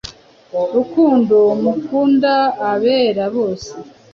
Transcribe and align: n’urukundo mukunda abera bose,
n’urukundo 0.51 1.37
mukunda 1.63 2.33
abera 2.71 3.25
bose, 3.35 3.71